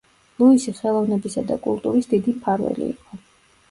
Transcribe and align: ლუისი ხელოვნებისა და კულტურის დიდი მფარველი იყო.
ლუისი 0.43 0.73
ხელოვნებისა 0.77 1.45
და 1.53 1.61
კულტურის 1.69 2.13
დიდი 2.17 2.37
მფარველი 2.43 2.93
იყო. 2.93 3.27